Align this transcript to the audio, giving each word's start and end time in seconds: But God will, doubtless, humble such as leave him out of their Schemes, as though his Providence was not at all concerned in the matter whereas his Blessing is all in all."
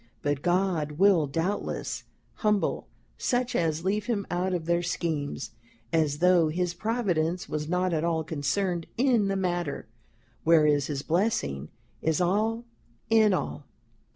But 0.23 0.41
God 0.41 0.93
will, 0.93 1.27
doubtless, 1.27 2.05
humble 2.37 2.87
such 3.19 3.55
as 3.55 3.85
leave 3.85 4.07
him 4.07 4.25
out 4.31 4.51
of 4.51 4.65
their 4.65 4.81
Schemes, 4.81 5.51
as 5.93 6.17
though 6.17 6.47
his 6.47 6.73
Providence 6.73 7.47
was 7.47 7.69
not 7.69 7.93
at 7.93 8.03
all 8.03 8.23
concerned 8.23 8.87
in 8.97 9.27
the 9.27 9.35
matter 9.35 9.85
whereas 10.43 10.87
his 10.87 11.03
Blessing 11.03 11.69
is 12.01 12.19
all 12.19 12.65
in 13.11 13.31
all." 13.31 13.67